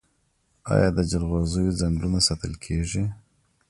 [0.73, 3.03] آیا د جلغوزیو ځنګلونه ساتل کیږي؟